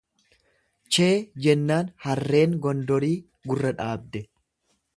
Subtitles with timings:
[0.95, 1.11] Chee
[1.47, 3.13] jennaan harreen Gondorii
[3.53, 4.23] gurra dhaabde.